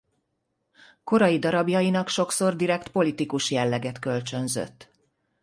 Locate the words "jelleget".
3.51-3.99